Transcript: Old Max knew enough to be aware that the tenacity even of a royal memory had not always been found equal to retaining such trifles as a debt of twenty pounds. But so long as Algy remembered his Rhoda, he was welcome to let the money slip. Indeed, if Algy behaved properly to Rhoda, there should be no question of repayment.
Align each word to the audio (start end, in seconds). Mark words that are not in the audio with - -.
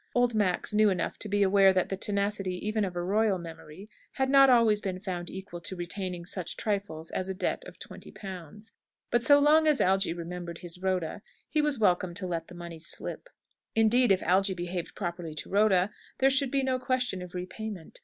Old 0.15 0.33
Max 0.33 0.73
knew 0.73 0.89
enough 0.89 1.19
to 1.19 1.29
be 1.29 1.43
aware 1.43 1.71
that 1.73 1.89
the 1.89 1.95
tenacity 1.95 2.55
even 2.67 2.83
of 2.83 2.95
a 2.95 3.03
royal 3.03 3.37
memory 3.37 3.87
had 4.13 4.31
not 4.31 4.49
always 4.49 4.81
been 4.81 4.99
found 4.99 5.29
equal 5.29 5.61
to 5.61 5.75
retaining 5.75 6.25
such 6.25 6.57
trifles 6.57 7.11
as 7.11 7.29
a 7.29 7.35
debt 7.35 7.63
of 7.67 7.77
twenty 7.77 8.09
pounds. 8.11 8.73
But 9.11 9.23
so 9.23 9.37
long 9.37 9.67
as 9.67 9.79
Algy 9.79 10.11
remembered 10.11 10.57
his 10.61 10.81
Rhoda, 10.81 11.21
he 11.47 11.61
was 11.61 11.77
welcome 11.77 12.15
to 12.15 12.25
let 12.25 12.47
the 12.47 12.55
money 12.55 12.79
slip. 12.79 13.29
Indeed, 13.75 14.11
if 14.11 14.23
Algy 14.23 14.55
behaved 14.55 14.95
properly 14.95 15.35
to 15.35 15.49
Rhoda, 15.51 15.91
there 16.17 16.31
should 16.31 16.49
be 16.49 16.63
no 16.63 16.79
question 16.79 17.21
of 17.21 17.35
repayment. 17.35 17.99